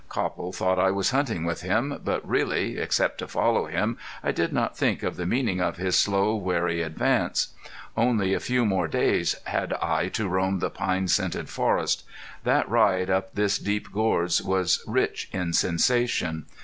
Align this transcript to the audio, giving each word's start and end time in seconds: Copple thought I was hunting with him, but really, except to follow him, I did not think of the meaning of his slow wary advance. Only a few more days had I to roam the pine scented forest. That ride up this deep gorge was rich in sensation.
Copple 0.09 0.51
thought 0.51 0.79
I 0.79 0.89
was 0.89 1.11
hunting 1.11 1.43
with 1.43 1.61
him, 1.61 2.01
but 2.03 2.27
really, 2.27 2.79
except 2.79 3.19
to 3.19 3.27
follow 3.27 3.67
him, 3.67 3.99
I 4.23 4.31
did 4.31 4.51
not 4.51 4.75
think 4.75 5.03
of 5.03 5.15
the 5.15 5.27
meaning 5.27 5.61
of 5.61 5.77
his 5.77 5.95
slow 5.95 6.33
wary 6.33 6.81
advance. 6.81 7.49
Only 7.95 8.33
a 8.33 8.39
few 8.39 8.65
more 8.65 8.87
days 8.87 9.35
had 9.43 9.73
I 9.73 10.07
to 10.13 10.27
roam 10.27 10.57
the 10.57 10.71
pine 10.71 11.07
scented 11.07 11.49
forest. 11.49 12.03
That 12.43 12.67
ride 12.67 13.11
up 13.11 13.35
this 13.35 13.59
deep 13.59 13.91
gorge 13.91 14.41
was 14.41 14.83
rich 14.87 15.29
in 15.31 15.53
sensation. 15.53 16.47